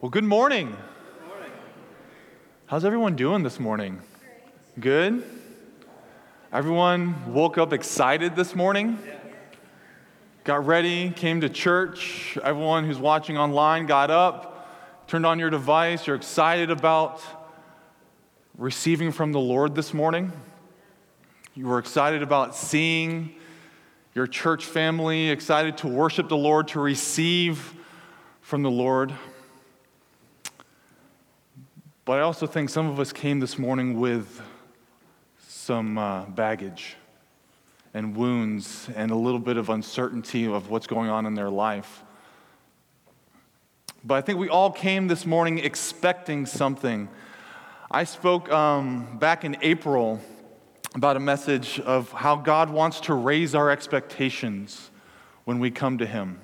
[0.00, 0.76] Well, good morning.
[2.66, 4.00] How's everyone doing this morning?
[4.78, 5.24] Good?
[6.52, 9.00] Everyone woke up excited this morning?
[10.44, 12.38] Got ready, came to church.
[12.44, 16.06] Everyone who's watching online got up, turned on your device.
[16.06, 17.20] You're excited about
[18.56, 20.30] receiving from the Lord this morning.
[21.56, 23.34] You were excited about seeing
[24.14, 27.74] your church family, excited to worship the Lord, to receive
[28.40, 29.12] from the Lord.
[32.08, 34.40] But I also think some of us came this morning with
[35.46, 36.96] some uh, baggage
[37.92, 42.02] and wounds and a little bit of uncertainty of what's going on in their life.
[44.02, 47.10] But I think we all came this morning expecting something.
[47.90, 50.18] I spoke um, back in April
[50.94, 54.90] about a message of how God wants to raise our expectations
[55.44, 56.40] when we come to Him.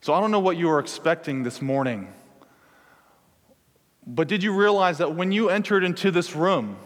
[0.00, 2.14] So I don't know what you are expecting this morning.
[4.06, 6.76] But did you realize that when you entered into this room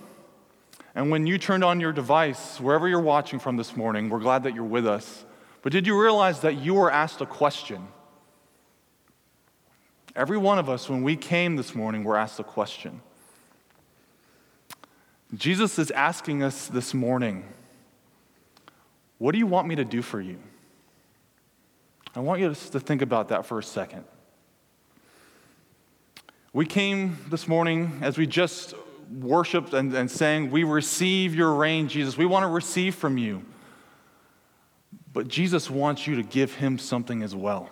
[0.95, 4.45] and when you turned on your device, wherever you're watching from this morning, we're glad
[4.45, 5.25] that you're with us.
[5.63, 7.89] But did you realize that you were asked a question?
[10.17, 13.03] Every one of us, when we came this morning, were asked a question.
[15.35, 17.45] Jesus is asking us this morning,
[19.19, 20.39] What do you want me to do for you?
[22.17, 24.05] I want you to think about that for a second.
[26.53, 28.75] We came this morning as we just
[29.09, 32.17] worshiped and, and sang, We receive your reign, Jesus.
[32.17, 33.45] We want to receive from you.
[35.13, 37.71] But Jesus wants you to give him something as well.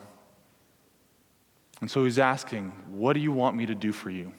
[1.80, 4.32] And so he's asking, What do you want me to do for you?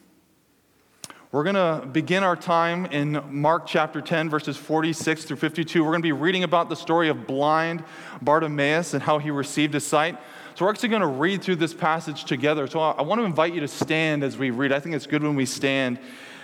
[1.33, 5.83] We're going to begin our time in Mark chapter 10, verses 46 through 52.
[5.83, 7.83] We're going to be reading about the story of blind
[8.21, 10.17] Bartimaeus and how he received his sight.
[10.59, 12.67] So we're actually going to read through this passage together.
[12.67, 14.73] So I, want to invite you to stand as we read.
[14.73, 15.99] I think it's good when we stand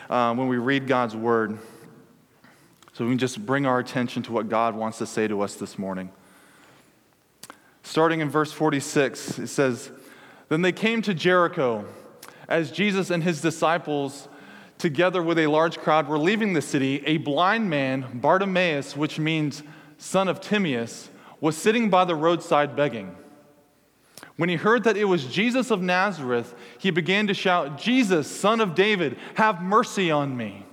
[0.09, 1.59] uh, when we read God's word.
[2.93, 5.55] So we can just bring our attention to what God wants to say to us
[5.55, 6.11] this morning.
[7.83, 9.91] Starting in verse 46, it says,
[10.47, 11.83] Then they came to Jericho
[12.47, 14.29] as Jesus and his disciples,
[14.77, 17.03] together with a large crowd, were leaving the city.
[17.05, 19.61] A blind man, Bartimaeus, which means
[19.97, 21.09] son of Timaeus,
[21.41, 23.13] was sitting by the roadside begging.
[24.37, 28.59] When he heard that it was Jesus of Nazareth, he began to shout, Jesus, son
[28.59, 30.65] of David, have mercy on me.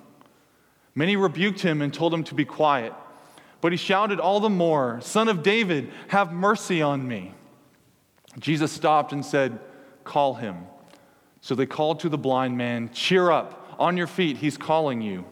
[0.95, 2.93] Many rebuked him and told him to be quiet.
[3.61, 7.33] But he shouted all the more, Son of David, have mercy on me.
[8.39, 9.61] Jesus stopped and said,
[10.03, 10.67] Call him.
[11.41, 15.25] So they called to the blind man, Cheer up, on your feet, he's calling you.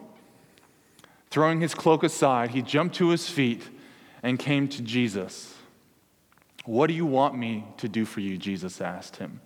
[1.29, 3.63] Throwing his cloak aside, he jumped to his feet
[4.23, 5.53] and came to Jesus.
[6.65, 8.37] What do you want me to do for you?
[8.37, 9.41] Jesus asked him.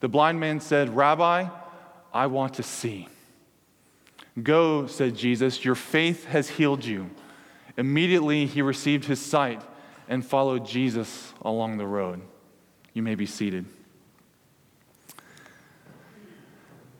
[0.00, 1.48] The blind man said, Rabbi,
[2.12, 3.08] I want to see.
[4.42, 7.10] Go, said Jesus, your faith has healed you.
[7.76, 9.62] Immediately he received his sight
[10.08, 12.20] and followed Jesus along the road.
[12.92, 13.66] You may be seated.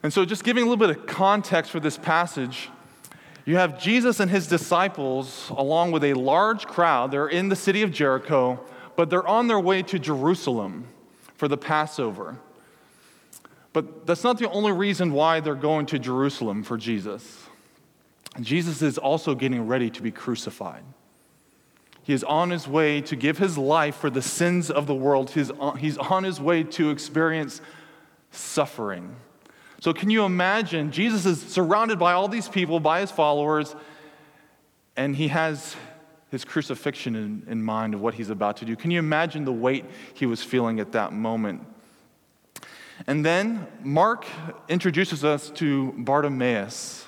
[0.03, 2.69] And so, just giving a little bit of context for this passage,
[3.47, 7.10] you have Jesus and his disciples, along with a large crowd.
[7.10, 8.60] They're in the city of Jericho
[8.97, 10.87] but they're on their way to Jerusalem
[11.37, 12.38] for the Passover.
[13.72, 17.49] But that's not the only reason why they're going to Jerusalem for Jesus.
[18.41, 20.84] Jesus is also getting ready to be crucified.
[22.03, 25.31] He is on his way to give his life for the sins of the world.
[25.31, 27.60] He's on, he's on his way to experience
[28.31, 29.16] suffering.
[29.81, 30.93] So, can you imagine?
[30.93, 33.75] Jesus is surrounded by all these people, by his followers,
[34.97, 35.75] and he has
[36.34, 38.77] his crucifixion in, in mind of what he's about to do.
[38.77, 41.65] Can you imagine the weight he was feeling at that moment?
[43.06, 44.27] And then Mark
[44.69, 47.06] introduces us to Bartimaeus.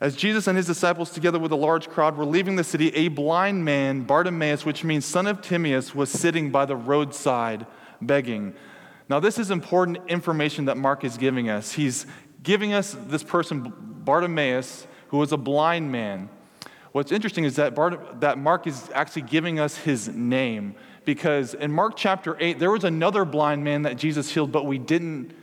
[0.00, 3.08] As Jesus and his disciples, together with a large crowd, were leaving the city, a
[3.08, 7.66] blind man, Bartimaeus, which means son of Timaeus, was sitting by the roadside
[8.00, 8.54] begging.
[9.08, 11.72] Now, this is important information that Mark is giving us.
[11.72, 12.06] He's
[12.42, 13.72] giving us this person,
[14.04, 16.30] Bartimaeus, who was a blind man.
[16.92, 21.70] What's interesting is that, Bart, that Mark is actually giving us his name because in
[21.70, 25.34] Mark chapter 8, there was another blind man that Jesus healed, but we didn't,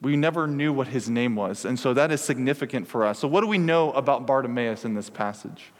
[0.00, 1.64] we never knew what his name was.
[1.64, 3.18] And so that is significant for us.
[3.18, 5.72] So, what do we know about Bartimaeus in this passage?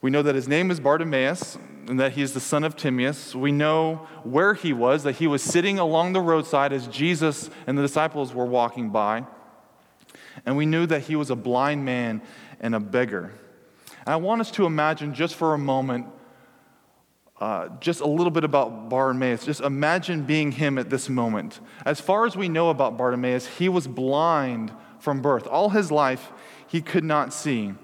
[0.00, 1.56] We know that his name is Bartimaeus
[1.88, 3.34] and that he is the son of Timaeus.
[3.34, 7.76] We know where he was, that he was sitting along the roadside as Jesus and
[7.78, 9.24] the disciples were walking by.
[10.44, 12.20] And we knew that he was a blind man
[12.60, 13.32] and a beggar.
[14.06, 16.06] And I want us to imagine just for a moment
[17.40, 19.44] uh, just a little bit about Bartimaeus.
[19.44, 21.60] Just imagine being him at this moment.
[21.84, 25.46] As far as we know about Bartimaeus, he was blind from birth.
[25.46, 26.30] All his life,
[26.68, 27.74] he could not see.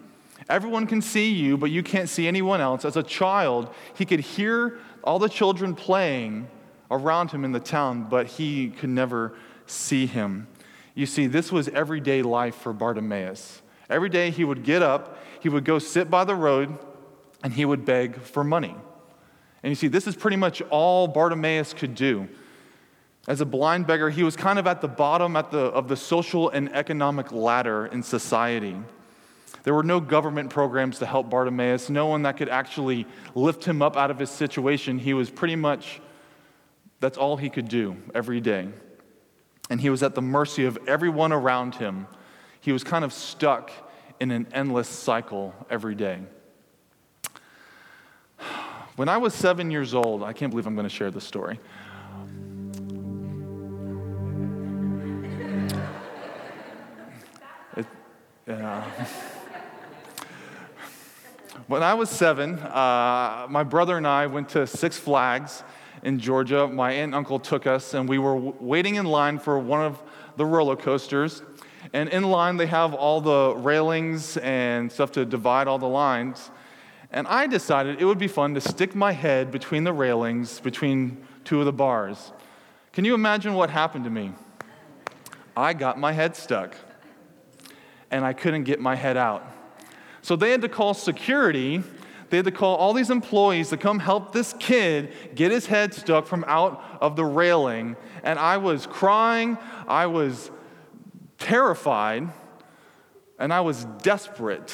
[0.48, 2.84] Everyone can see you, but you can't see anyone else.
[2.84, 6.48] As a child, he could hear all the children playing
[6.90, 9.34] around him in the town, but he could never
[9.66, 10.46] see him.
[10.94, 13.62] You see, this was everyday life for Bartimaeus.
[13.90, 16.78] Every day he would get up, he would go sit by the road,
[17.42, 18.74] and he would beg for money.
[19.62, 22.28] And you see, this is pretty much all Bartimaeus could do.
[23.28, 25.96] As a blind beggar, he was kind of at the bottom at the, of the
[25.96, 28.76] social and economic ladder in society.
[29.62, 33.82] There were no government programs to help Bartimaeus, no one that could actually lift him
[33.82, 34.98] up out of his situation.
[34.98, 36.00] He was pretty much,
[37.00, 38.68] that's all he could do every day.
[39.68, 42.06] And he was at the mercy of everyone around him.
[42.60, 43.70] He was kind of stuck
[44.20, 46.20] in an endless cycle every day.
[48.96, 51.58] When I was seven years old, I can't believe I'm going to share this story.
[57.78, 57.86] It,
[58.46, 58.84] yeah.
[61.66, 65.62] when I was seven, uh, my brother and I went to Six Flags
[66.02, 66.68] in Georgia.
[66.68, 69.80] My aunt and uncle took us, and we were w- waiting in line for one
[69.80, 70.02] of
[70.36, 71.42] the roller coasters.
[71.92, 76.50] And in line, they have all the railings and stuff to divide all the lines.
[77.10, 81.26] And I decided it would be fun to stick my head between the railings, between
[81.44, 82.32] two of the bars.
[82.92, 84.32] Can you imagine what happened to me?
[85.56, 86.76] I got my head stuck,
[88.10, 89.44] and I couldn't get my head out.
[90.22, 91.82] So they had to call security.
[92.28, 95.92] They had to call all these employees to come help this kid get his head
[95.92, 97.96] stuck from out of the railing.
[98.22, 100.50] And I was crying, I was
[101.40, 102.28] terrified,
[103.38, 104.72] and I was desperate.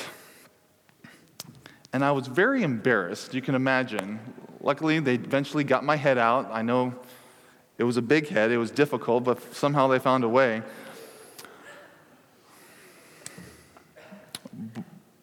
[1.94, 4.20] And I was very embarrassed, you can imagine.
[4.60, 6.50] Luckily, they eventually got my head out.
[6.52, 6.94] I know
[7.78, 10.62] it was a big head, it was difficult, but somehow they found a way.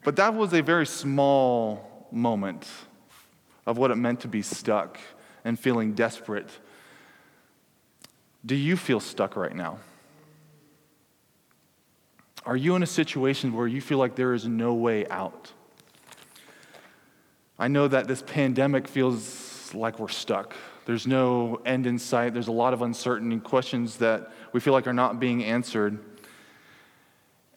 [0.04, 2.68] But that was a very small moment
[3.66, 5.00] of what it meant to be stuck
[5.46, 6.50] and feeling desperate.
[8.46, 9.80] Do you feel stuck right now?
[12.46, 15.52] Are you in a situation where you feel like there is no way out?
[17.58, 20.56] I know that this pandemic feels like we're stuck.
[20.86, 22.34] There's no end in sight.
[22.34, 26.00] There's a lot of uncertainty, questions that we feel like are not being answered.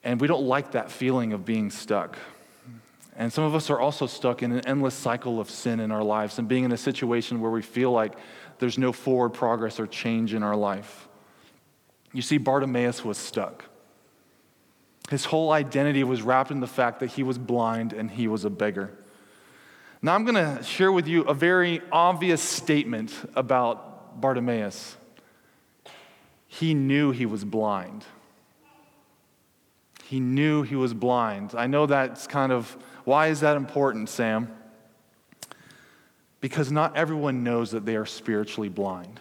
[0.05, 2.17] And we don't like that feeling of being stuck.
[3.17, 6.05] And some of us are also stuck in an endless cycle of sin in our
[6.05, 8.15] lives and being in a situation where we feel like
[8.59, 11.09] there's no forward progress or change in our life.
[12.13, 13.65] You see, Bartimaeus was stuck.
[15.11, 18.45] His whole identity was wrapped in the fact that he was blind and he was
[18.45, 18.91] a beggar.
[20.03, 24.97] Now, I'm going to share with you a very obvious statement about Bartimaeus.
[26.49, 28.05] He knew he was blind.
[30.05, 31.55] He knew he was blind.
[31.57, 34.57] I know that's kind of, why is that important, Sam?
[36.41, 39.21] Because not everyone knows that they are spiritually blind.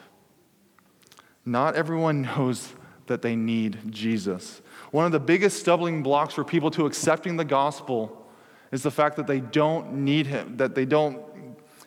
[1.45, 2.73] Not everyone knows
[3.07, 4.61] that they need Jesus.
[4.91, 8.25] One of the biggest stumbling blocks for people to accepting the gospel
[8.71, 11.21] is the fact that they don't need him, that they don't,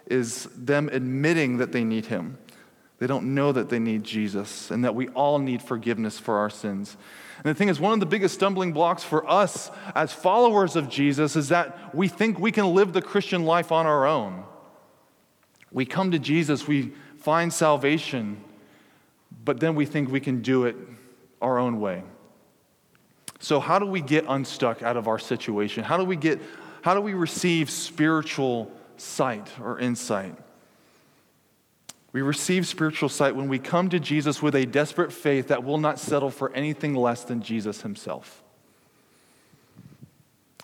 [0.07, 2.39] is them admitting that they need him.
[2.99, 6.51] They don't know that they need Jesus and that we all need forgiveness for our
[6.51, 6.97] sins.
[7.37, 10.89] And the thing is, one of the biggest stumbling blocks for us as followers of
[10.89, 14.43] Jesus is that we think we can live the Christian life on our own.
[15.71, 18.43] We come to Jesus, we find salvation,
[19.45, 20.77] but then we think we can do it
[21.41, 22.03] our own way.
[23.41, 25.85] So, how do we get unstuck out of our situation?
[25.85, 26.41] How do we get
[26.83, 30.35] how do we receive spiritual sight or insight?
[32.13, 35.79] We receive spiritual sight when we come to Jesus with a desperate faith that will
[35.79, 38.43] not settle for anything less than Jesus himself.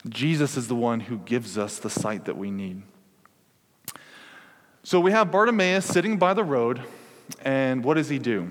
[0.08, 2.82] Jesus is the one who gives us the sight that we need.
[4.82, 6.82] So we have Bartimaeus sitting by the road,
[7.42, 8.50] and what does he do?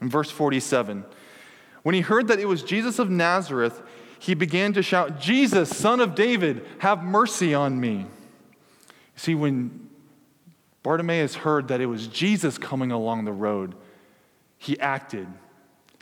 [0.00, 1.04] In verse 47,
[1.84, 3.80] when he heard that it was Jesus of Nazareth,
[4.18, 8.06] he began to shout, Jesus, son of David, have mercy on me.
[9.16, 9.90] See, when
[10.82, 13.74] Bartimaeus heard that it was Jesus coming along the road,
[14.56, 15.28] he acted.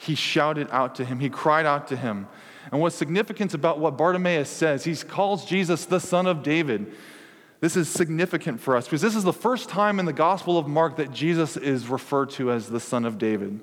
[0.01, 2.29] He shouted out to him, he cried out to him.
[2.71, 6.95] And what's significant about what Bartimaeus says, he calls Jesus the son of David.
[7.59, 10.69] This is significant for us because this is the first time in the Gospel of
[10.69, 13.61] Mark that Jesus is referred to as the son of David.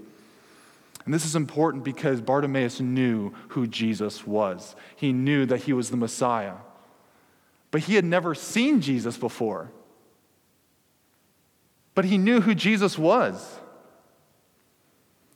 [1.09, 4.75] And this is important because Bartimaeus knew who Jesus was.
[4.95, 6.53] He knew that he was the Messiah.
[7.71, 9.71] But he had never seen Jesus before.
[11.95, 13.59] But he knew who Jesus was.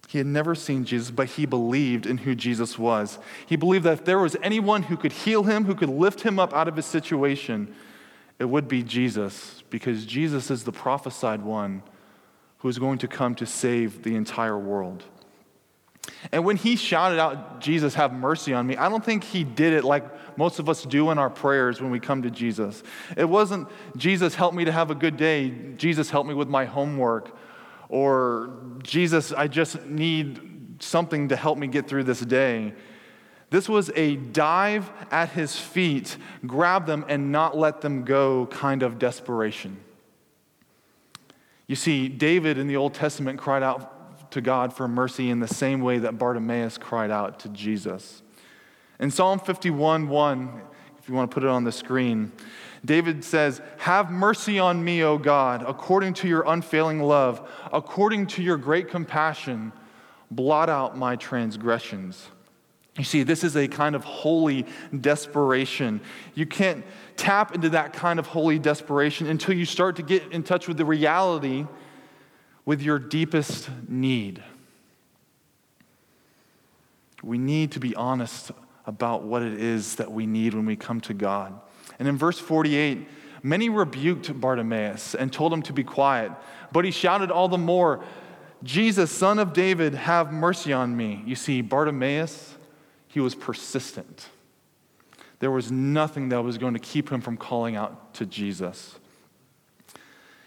[0.10, 3.18] He had never seen Jesus, but he believed in who Jesus was.
[3.48, 6.38] He believed that if there was anyone who could heal him, who could lift him
[6.38, 7.74] up out of his situation,
[8.38, 11.82] it would be Jesus, because Jesus is the prophesied one
[12.60, 15.04] who is going to come to save the entire world.
[16.32, 19.74] And when he shouted out, Jesus, have mercy on me, I don't think he did
[19.74, 22.84] it like most of us do in our prayers when we come to Jesus.
[23.16, 25.54] It wasn't, Jesus, help me to have a good day.
[25.78, 27.38] Jesus, help me with my homework.
[27.90, 32.74] Or, Jesus, I just need something to help me get through this day.
[33.50, 36.18] This was a dive at his feet,
[36.48, 39.78] grab them and not let them go kind of desperation.
[41.68, 43.93] You see, David in the Old Testament cried out
[44.34, 48.22] to God for mercy in the same way that Bartimaeus cried out to Jesus.
[49.00, 50.62] In Psalm 51 1,
[50.98, 52.32] if you want to put it on the screen,
[52.86, 58.44] David says, Have mercy on me, O God, according to your unfailing love, according to
[58.44, 59.72] your great compassion,
[60.32, 62.30] blot out my transgressions.
[62.98, 64.68] You see, this is a kind of holy
[65.02, 66.00] desperation.
[66.36, 66.86] You can't
[67.18, 70.78] tap into that kind of holy desperation until you start to get in touch with
[70.78, 71.66] the reality
[72.66, 74.44] with your deepest need.
[77.22, 78.52] We need to be honest
[78.86, 81.60] about what it is that we need when we come to God.
[82.00, 83.08] And in verse 48,
[83.42, 86.32] many rebuked Bartimaeus and told him to be quiet,
[86.72, 88.04] but he shouted all the more,
[88.64, 91.24] Jesus, son of David, have mercy on me.
[91.26, 92.56] You see, Bartimaeus,
[93.08, 94.28] he was persistent.
[95.40, 98.96] There was nothing that was going to keep him from calling out to Jesus.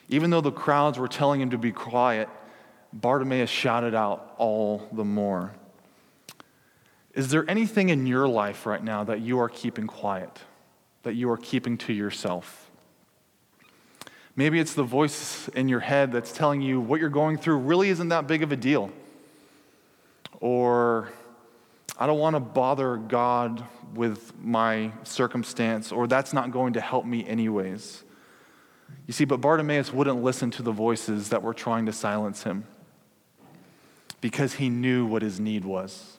[0.09, 2.29] Even though the crowds were telling him to be quiet,
[2.93, 5.53] Bartimaeus shouted out all the more.
[7.15, 10.41] Is there anything in your life right now that you are keeping quiet?
[11.07, 12.69] that you are keeping to yourself.
[14.35, 17.91] Maybe it's the voice in your head that's telling you what you're going through really
[17.91, 18.91] isn't that big of a deal.
[20.41, 21.13] Or,
[21.97, 27.07] I don't want to bother God with my circumstance, or that's not going to help
[27.07, 28.03] me anyways.
[29.07, 32.65] You see, but Bartimaeus wouldn't listen to the voices that were trying to silence him
[34.21, 36.19] because he knew what his need was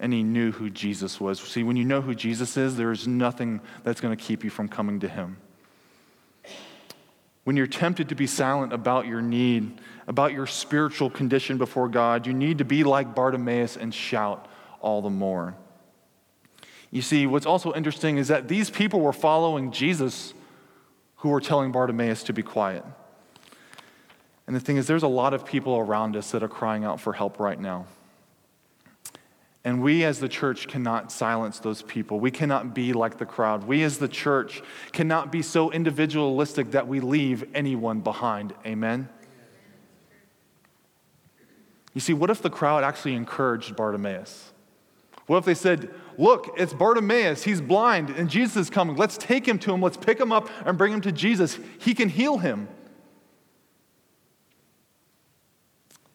[0.00, 1.38] and he knew who Jesus was.
[1.40, 4.66] See, when you know who Jesus is, there's nothing that's going to keep you from
[4.66, 5.36] coming to him.
[7.44, 9.78] When you're tempted to be silent about your need,
[10.08, 14.48] about your spiritual condition before God, you need to be like Bartimaeus and shout
[14.80, 15.54] all the more.
[16.90, 20.34] You see, what's also interesting is that these people were following Jesus
[21.20, 22.84] who were telling Bartimaeus to be quiet.
[24.46, 27.00] And the thing is, there's a lot of people around us that are crying out
[27.00, 27.86] for help right now.
[29.62, 32.18] And we as the church cannot silence those people.
[32.18, 33.64] We cannot be like the crowd.
[33.64, 34.62] We as the church
[34.92, 38.54] cannot be so individualistic that we leave anyone behind.
[38.64, 39.08] Amen?
[41.92, 44.49] You see, what if the crowd actually encouraged Bartimaeus?
[45.30, 47.44] What if they said, Look, it's Bartimaeus.
[47.44, 48.96] He's blind, and Jesus is coming.
[48.96, 49.80] Let's take him to him.
[49.80, 51.56] Let's pick him up and bring him to Jesus.
[51.78, 52.66] He can heal him.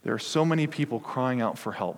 [0.03, 1.97] There are so many people crying out for help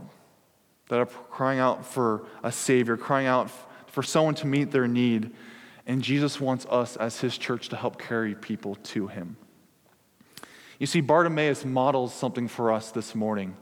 [0.89, 3.49] that are crying out for a Savior, crying out
[3.87, 5.31] for someone to meet their need.
[5.87, 9.37] And Jesus wants us as His church to help carry people to Him.
[10.77, 13.57] You see, Bartimaeus models something for us this morning.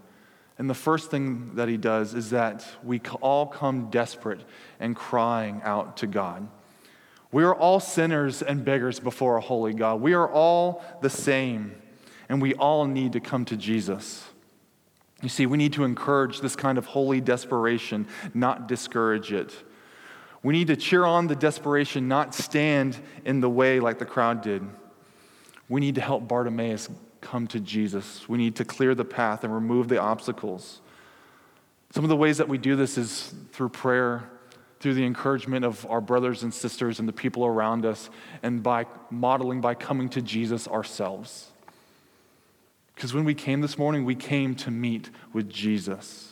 [0.57, 4.41] And the first thing that he does is that we all come desperate
[4.79, 6.47] and crying out to God.
[7.31, 9.99] We are all sinners and beggars before a holy God.
[9.99, 11.75] We are all the same,
[12.29, 14.23] and we all need to come to Jesus.
[15.21, 19.53] You see, we need to encourage this kind of holy desperation, not discourage it.
[20.43, 24.41] We need to cheer on the desperation, not stand in the way like the crowd
[24.41, 24.63] did.
[25.67, 26.89] We need to help Bartimaeus
[27.25, 28.29] come to Jesus.
[28.29, 30.79] We need to clear the path and remove the obstacles.
[31.91, 34.29] Some of the ways that we do this is through prayer,
[34.79, 38.09] through the encouragement of our brothers and sisters and the people around us,
[38.43, 41.51] and by modeling by coming to Jesus ourselves.
[42.93, 46.31] Because when we came this morning, we came to meet with Jesus.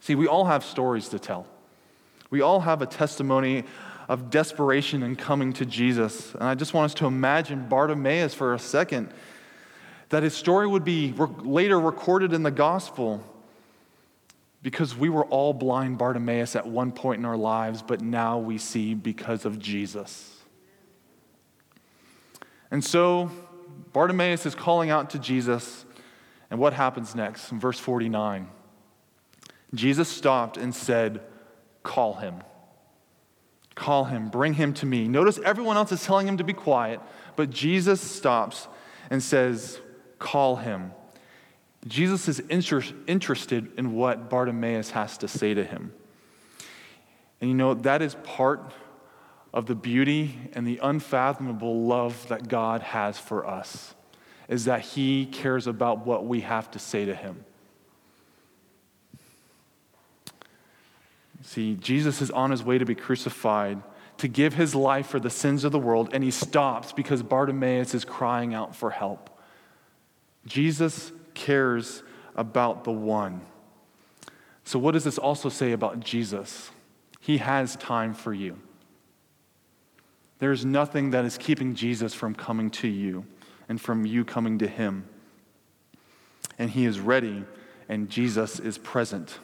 [0.00, 1.46] See, we all have stories to tell.
[2.30, 3.64] We all have a testimony
[4.08, 6.34] of desperation in coming to Jesus.
[6.34, 9.12] And I just want us to imagine Bartimaeus for a second,
[10.10, 13.24] that his story would be later recorded in the gospel
[14.62, 18.58] because we were all blind Bartimaeus at one point in our lives, but now we
[18.58, 20.36] see because of Jesus.
[22.70, 23.30] And so,
[23.92, 25.86] Bartimaeus is calling out to Jesus,
[26.50, 27.50] and what happens next?
[27.52, 28.48] In verse 49,
[29.74, 31.22] Jesus stopped and said,
[31.82, 32.42] Call him.
[33.74, 35.08] Call him, bring him to me.
[35.08, 37.00] Notice everyone else is telling him to be quiet,
[37.34, 38.68] but Jesus stops
[39.08, 39.80] and says,
[40.20, 40.92] Call him.
[41.88, 45.92] Jesus is inter- interested in what Bartimaeus has to say to him.
[47.40, 48.72] And you know, that is part
[49.52, 53.94] of the beauty and the unfathomable love that God has for us,
[54.46, 57.44] is that he cares about what we have to say to him.
[61.42, 63.82] See, Jesus is on his way to be crucified
[64.20, 67.94] to give his life for the sins of the world, and he stops because Bartimaeus
[67.94, 69.29] is crying out for help.
[70.46, 72.02] Jesus cares
[72.34, 73.40] about the one.
[74.64, 76.70] So, what does this also say about Jesus?
[77.20, 78.58] He has time for you.
[80.38, 83.26] There's nothing that is keeping Jesus from coming to you
[83.68, 85.06] and from you coming to him.
[86.58, 87.44] And he is ready,
[87.88, 89.38] and Jesus is present.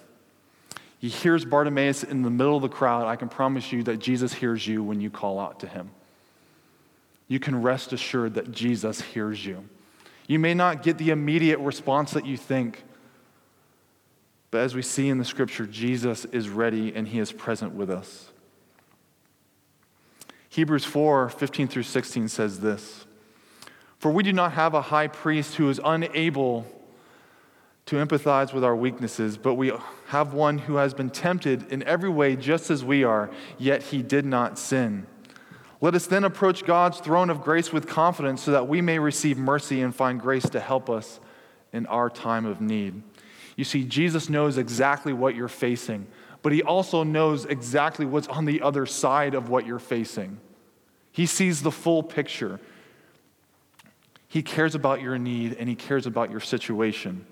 [0.98, 3.06] He hears Bartimaeus in the middle of the crowd.
[3.06, 5.90] I can promise you that Jesus hears you when you call out to him.
[7.28, 9.68] You can rest assured that Jesus hears you.
[10.26, 12.82] You may not get the immediate response that you think,
[14.50, 17.90] but as we see in the scripture, Jesus is ready and he is present with
[17.90, 18.30] us.
[20.48, 23.04] Hebrews 4 15 through 16 says this
[23.98, 26.66] For we do not have a high priest who is unable
[27.86, 29.72] to empathize with our weaknesses, but we
[30.08, 34.02] have one who has been tempted in every way just as we are, yet he
[34.02, 35.06] did not sin.
[35.80, 39.36] Let us then approach God's throne of grace with confidence so that we may receive
[39.36, 41.20] mercy and find grace to help us
[41.72, 43.02] in our time of need.
[43.56, 46.06] You see, Jesus knows exactly what you're facing,
[46.42, 50.38] but he also knows exactly what's on the other side of what you're facing.
[51.12, 52.60] He sees the full picture.
[54.28, 57.26] He cares about your need and he cares about your situation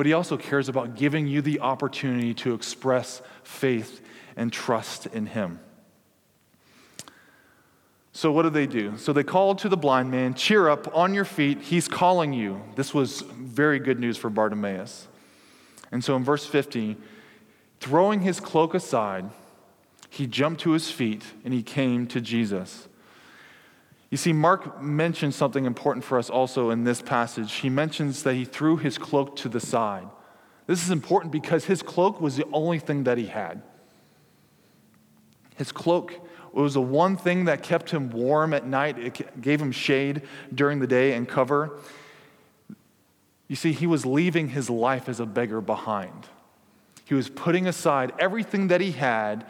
[0.00, 4.00] but he also cares about giving you the opportunity to express faith
[4.34, 5.60] and trust in him.
[8.12, 8.96] So, what do they do?
[8.96, 12.60] So, they called to the blind man, Cheer up, on your feet, he's calling you.
[12.74, 15.06] This was very good news for Bartimaeus.
[15.92, 16.96] And so, in verse 50,
[17.78, 19.30] throwing his cloak aside,
[20.08, 22.88] he jumped to his feet and he came to Jesus.
[24.10, 27.52] You see, Mark mentions something important for us also in this passage.
[27.54, 30.08] He mentions that he threw his cloak to the side.
[30.66, 33.62] This is important because his cloak was the only thing that he had.
[35.56, 39.72] His cloak was the one thing that kept him warm at night, it gave him
[39.72, 40.22] shade
[40.54, 41.78] during the day and cover.
[43.48, 46.26] You see, he was leaving his life as a beggar behind.
[47.04, 49.46] He was putting aside everything that he had,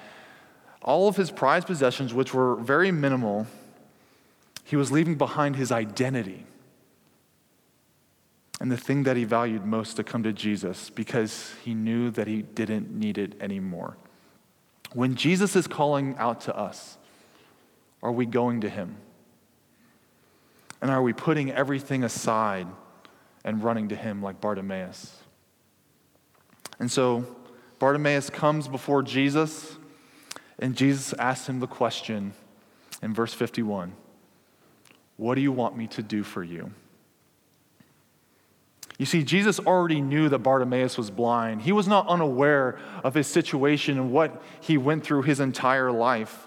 [0.83, 3.47] all of his prized possessions, which were very minimal
[4.71, 6.47] he was leaving behind his identity
[8.61, 12.29] and the thing that he valued most to come to Jesus because he knew that
[12.29, 13.97] he didn't need it anymore.
[14.93, 16.99] When Jesus is calling out to us,
[18.03, 18.97] are we going to him?
[20.83, 22.67] And are we putting everything aside
[23.45, 25.17] and running to him like Bartimaeus?
[26.79, 27.27] And so
[27.79, 29.77] Bartimaeus comes before Jesus,
[30.59, 32.33] and Jesus asks him the question
[33.03, 33.95] in verse 51
[35.21, 36.73] what do you want me to do for you?
[39.01, 41.63] You see, Jesus already knew that Bartimaeus was blind.
[41.63, 46.47] He was not unaware of his situation and what he went through his entire life.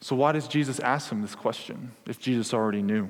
[0.00, 3.08] So, why does Jesus ask him this question if Jesus already knew?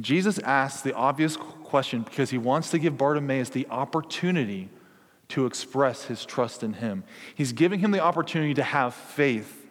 [0.00, 4.68] Jesus asks the obvious question because he wants to give Bartimaeus the opportunity
[5.28, 7.04] to express his trust in him.
[7.36, 9.68] He's giving him the opportunity to have faith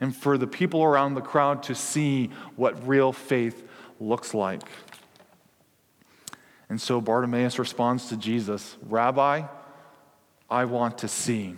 [0.00, 3.68] and for the people around the crowd to see what real faith
[4.00, 4.62] looks like.
[6.68, 9.42] And so Bartimaeus responds to Jesus Rabbi,
[10.50, 11.56] I want to see.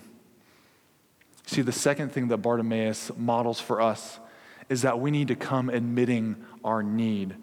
[1.46, 4.20] See, the second thing that Bartimaeus models for us
[4.68, 7.34] is that we need to come admitting our need.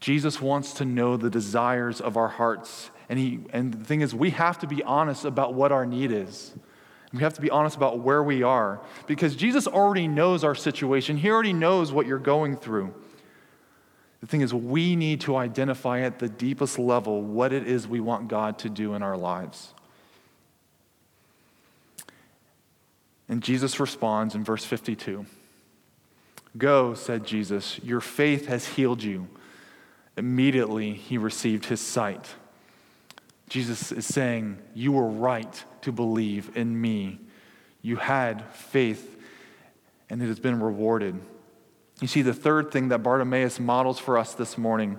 [0.00, 2.90] Jesus wants to know the desires of our hearts.
[3.10, 6.10] And, he, and the thing is, we have to be honest about what our need
[6.10, 6.54] is.
[7.12, 11.18] We have to be honest about where we are because Jesus already knows our situation.
[11.18, 12.94] He already knows what you're going through.
[14.22, 17.98] The thing is, we need to identify at the deepest level what it is we
[17.98, 19.74] want God to do in our lives.
[23.28, 25.26] And Jesus responds in verse 52
[26.56, 29.26] Go, said Jesus, your faith has healed you.
[30.16, 32.34] Immediately he received his sight.
[33.48, 37.18] Jesus is saying, You were right to believe in me.
[37.80, 39.16] You had faith,
[40.08, 41.20] and it has been rewarded.
[42.00, 44.98] You see, the third thing that Bartimaeus models for us this morning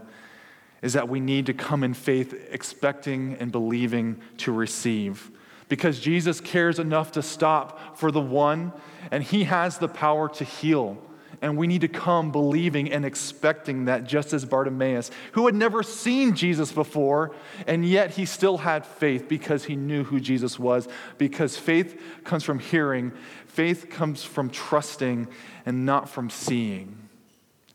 [0.82, 5.32] is that we need to come in faith, expecting and believing to receive.
[5.70, 8.74] Because Jesus cares enough to stop for the one,
[9.10, 10.98] and he has the power to heal.
[11.42, 15.84] And we need to come believing and expecting that, just as Bartimaeus, who had never
[15.84, 17.36] seen Jesus before,
[17.68, 20.88] and yet he still had faith because he knew who Jesus was.
[21.18, 23.12] Because faith comes from hearing,
[23.54, 25.28] faith comes from trusting,
[25.66, 27.10] and not from seeing.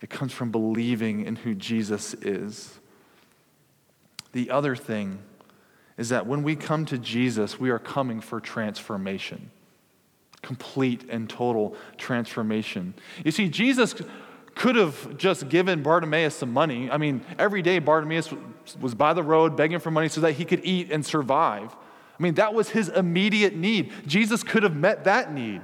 [0.03, 2.79] It comes from believing in who Jesus is.
[4.33, 5.21] The other thing
[5.97, 9.51] is that when we come to Jesus, we are coming for transformation
[10.41, 12.95] complete and total transformation.
[13.25, 13.95] You see, Jesus
[14.55, 16.91] could have just given Bartimaeus some money.
[16.91, 18.33] I mean, every day Bartimaeus
[18.81, 21.75] was by the road begging for money so that he could eat and survive.
[22.19, 23.93] I mean, that was his immediate need.
[24.07, 25.63] Jesus could have met that need.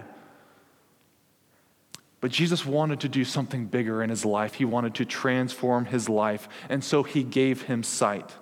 [2.21, 4.55] But Jesus wanted to do something bigger in his life.
[4.55, 8.33] He wanted to transform his life, and so he gave him sight.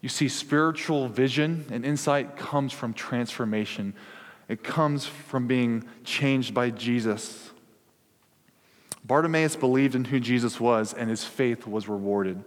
[0.00, 3.94] You see, spiritual vision and insight comes from transformation.
[4.48, 7.50] It comes from being changed by Jesus.
[9.04, 12.44] Bartimaeus believed in who Jesus was, and his faith was rewarded.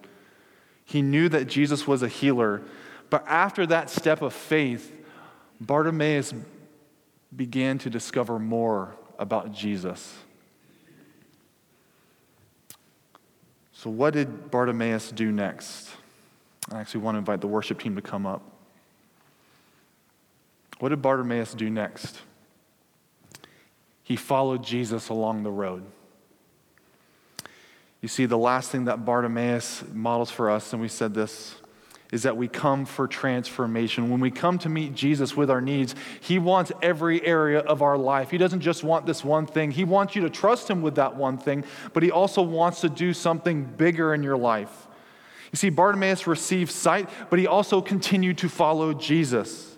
[0.86, 2.62] He knew that Jesus was a healer,
[3.10, 4.92] but after that step of faith,
[5.62, 6.34] Bartimaeus
[7.36, 10.16] began to discover more about Jesus.
[13.74, 15.90] So, what did Bartimaeus do next?
[16.72, 18.42] I actually want to invite the worship team to come up.
[20.80, 22.20] What did Bartimaeus do next?
[24.04, 25.84] He followed Jesus along the road.
[28.02, 31.56] You see, the last thing that Bartimaeus models for us, and we said this,
[32.12, 34.10] is that we come for transformation.
[34.10, 37.98] When we come to meet Jesus with our needs, He wants every area of our
[37.98, 38.32] life.
[38.32, 41.16] He doesn't just want this one thing, He wants you to trust Him with that
[41.16, 41.64] one thing,
[41.94, 44.88] but He also wants to do something bigger in your life.
[45.52, 49.78] You see, Bartimaeus received sight, but he also continued to follow Jesus.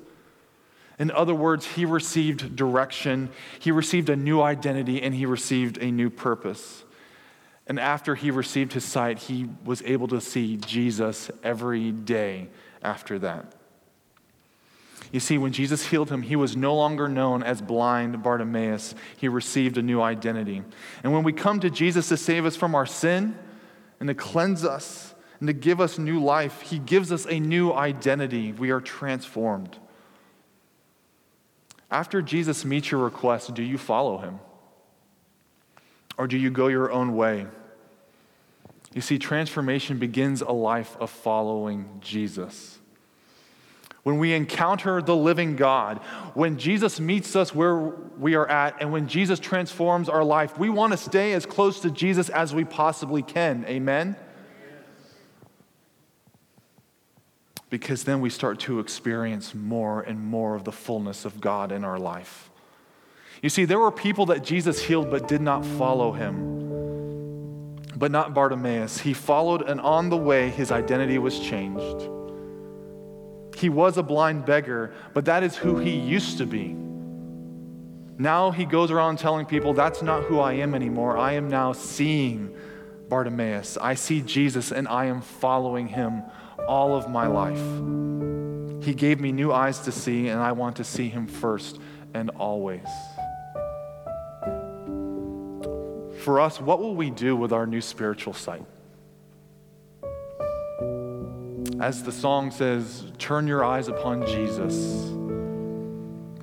[0.97, 5.91] In other words, he received direction, he received a new identity, and he received a
[5.91, 6.83] new purpose.
[7.67, 12.47] And after he received his sight, he was able to see Jesus every day
[12.81, 13.53] after that.
[15.11, 18.95] You see, when Jesus healed him, he was no longer known as blind Bartimaeus.
[19.15, 20.63] He received a new identity.
[21.03, 23.37] And when we come to Jesus to save us from our sin
[23.99, 27.71] and to cleanse us and to give us new life, he gives us a new
[27.71, 28.51] identity.
[28.51, 29.77] We are transformed.
[31.89, 34.39] After Jesus meets your request, do you follow him?
[36.17, 37.47] Or do you go your own way?
[38.93, 42.79] You see, transformation begins a life of following Jesus.
[44.03, 45.97] When we encounter the living God,
[46.33, 50.69] when Jesus meets us where we are at, and when Jesus transforms our life, we
[50.69, 53.65] want to stay as close to Jesus as we possibly can.
[53.65, 54.15] Amen?
[57.69, 61.83] because then we start to experience more and more of the fullness of God in
[61.83, 62.49] our life.
[63.41, 68.33] You see, there were people that Jesus healed but did not follow him, but not
[68.33, 68.99] Bartimaeus.
[68.99, 72.09] He followed, and on the way, his identity was changed.
[73.55, 76.75] He was a blind beggar, but that is who he used to be.
[78.19, 81.17] Now he goes around telling people, That's not who I am anymore.
[81.17, 82.55] I am now seeing
[83.09, 83.77] Bartimaeus.
[83.77, 86.23] I see Jesus, and I am following him
[86.67, 87.57] all of my life.
[88.83, 91.79] He gave me new eyes to see, and I want to see Him first
[92.13, 92.87] and always.
[96.27, 98.65] For us, what will we do with our new spiritual sight?
[101.79, 104.75] As the song says, turn your eyes upon Jesus.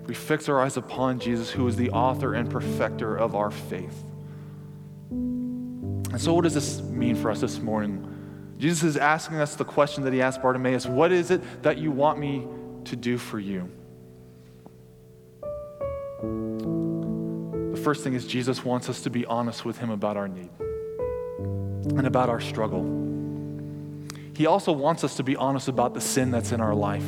[0.07, 4.03] We fix our eyes upon Jesus, who is the author and perfecter of our faith.
[5.11, 8.57] And so, what does this mean for us this morning?
[8.57, 11.90] Jesus is asking us the question that he asked Bartimaeus What is it that you
[11.90, 12.49] want me
[12.87, 13.70] to do for you?
[17.85, 22.07] First thing is, Jesus wants us to be honest with him about our need and
[22.07, 22.83] about our struggle.
[24.35, 27.05] He also wants us to be honest about the sin that's in our life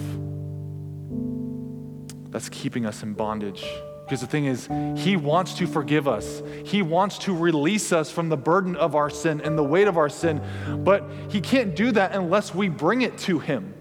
[2.37, 3.65] that's keeping us in bondage.
[4.05, 6.43] Because the thing is, He wants to forgive us.
[6.67, 9.97] He wants to release us from the burden of our sin and the weight of
[9.97, 10.43] our sin.
[10.85, 13.73] But He can't do that unless we bring it to Him,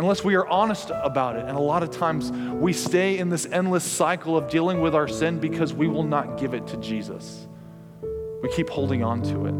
[0.00, 1.44] unless we are honest about it.
[1.44, 5.06] And a lot of times we stay in this endless cycle of dealing with our
[5.06, 7.46] sin because we will not give it to Jesus.
[8.42, 9.54] We keep holding on to it.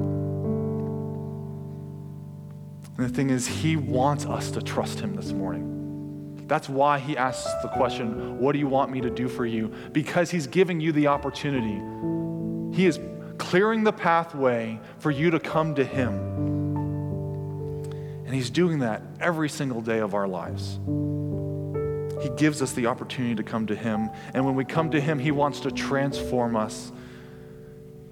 [2.97, 5.71] And the thing is, He wants us to trust Him this morning.
[6.51, 9.73] That's why he asks the question, What do you want me to do for you?
[9.93, 11.81] Because he's giving you the opportunity.
[12.77, 12.99] He is
[13.39, 16.60] clearing the pathway for you to come to him.
[18.31, 20.79] And he's doing that every single day of our lives.
[22.23, 24.09] He gives us the opportunity to come to him.
[24.35, 26.93] And when we come to him, he wants to transform us.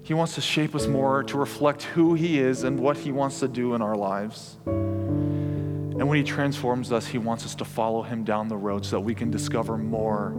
[0.03, 3.39] He wants to shape us more to reflect who He is and what He wants
[3.39, 4.57] to do in our lives.
[4.65, 8.97] And when He transforms us, He wants us to follow Him down the road so
[8.97, 10.35] that we can discover more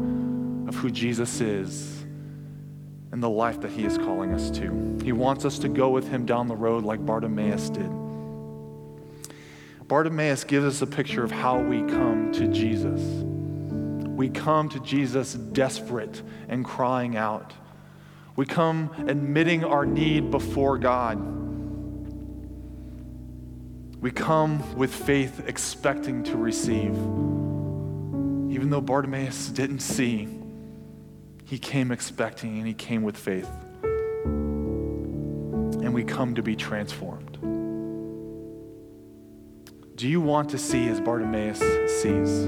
[0.68, 2.04] of who Jesus is
[3.12, 4.98] and the life that He is calling us to.
[5.02, 8.09] He wants us to go with Him down the road like Bartimaeus did.
[9.90, 13.00] Bartimaeus gives us a picture of how we come to Jesus.
[13.00, 17.52] We come to Jesus desperate and crying out.
[18.36, 21.18] We come admitting our need before God.
[24.00, 26.94] We come with faith expecting to receive.
[28.52, 30.28] Even though Bartimaeus didn't see,
[31.46, 33.50] he came expecting and he came with faith.
[35.82, 37.29] And we come to be transformed.
[40.00, 41.58] Do you want to see as Bartimaeus
[42.00, 42.46] sees?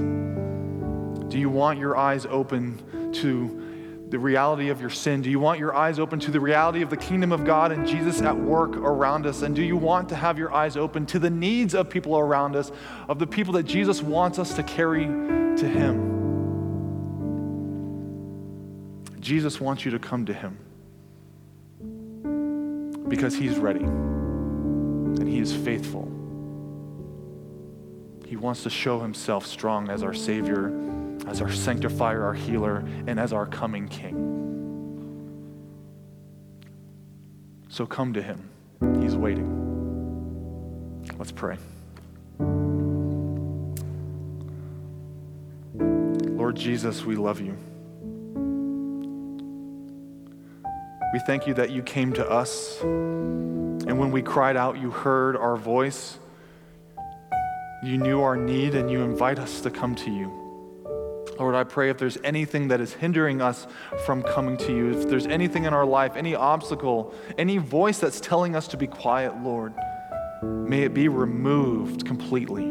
[1.29, 5.21] Do you want your eyes open to the reality of your sin?
[5.21, 7.85] Do you want your eyes open to the reality of the kingdom of God and
[7.85, 9.43] Jesus at work around us?
[9.43, 12.55] And do you want to have your eyes open to the needs of people around
[12.55, 12.71] us,
[13.07, 16.09] of the people that Jesus wants us to carry to Him?
[19.19, 20.57] Jesus wants you to come to Him
[23.07, 26.22] because He's ready and He is faithful.
[28.33, 30.73] He wants to show himself strong as our Savior,
[31.27, 34.15] as our sanctifier, our healer, and as our coming King.
[37.69, 38.49] So come to him.
[38.99, 41.05] He's waiting.
[41.19, 41.57] Let's pray.
[46.35, 47.55] Lord Jesus, we love you.
[51.13, 55.37] We thank you that you came to us, and when we cried out, you heard
[55.37, 56.17] our voice.
[57.83, 60.31] You knew our need and you invite us to come to you.
[61.37, 63.67] Lord, I pray if there's anything that is hindering us
[64.05, 68.21] from coming to you, if there's anything in our life, any obstacle, any voice that's
[68.21, 69.73] telling us to be quiet, Lord,
[70.41, 72.63] may it be removed completely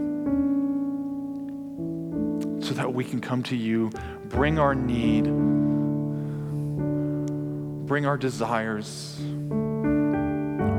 [2.64, 3.90] so that we can come to you,
[4.30, 5.24] bring our need,
[7.86, 9.20] bring our desires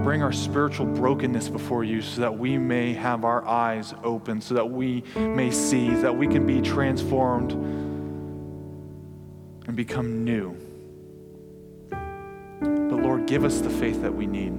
[0.04, 4.54] bring our spiritual brokenness before you so that we may have our eyes open, so
[4.54, 7.54] that we may see, that we can be transformed
[9.66, 10.56] and become new.
[11.90, 14.54] But Lord, give us the faith that we need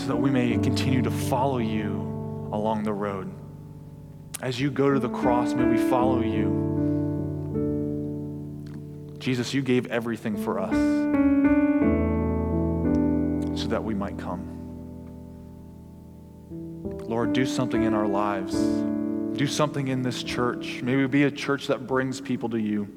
[0.00, 2.00] so that we may continue to follow you
[2.52, 3.30] along the road.
[4.40, 6.69] As you go to the cross, may we follow you.
[9.20, 10.72] Jesus, you gave everything for us
[13.60, 14.46] so that we might come.
[17.06, 18.54] Lord, do something in our lives.
[19.36, 20.80] Do something in this church.
[20.82, 22.88] May we be a church that brings people to you.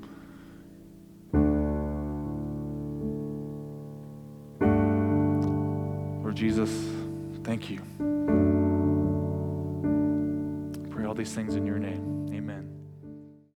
[6.22, 6.72] Lord Jesus,
[7.44, 7.82] thank you.
[10.84, 12.23] I pray all these things in your name.